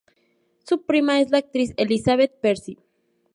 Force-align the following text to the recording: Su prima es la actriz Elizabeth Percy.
Su 0.63 0.81
prima 0.81 1.21
es 1.21 1.29
la 1.29 1.37
actriz 1.37 1.75
Elizabeth 1.77 2.33
Percy. 2.41 2.79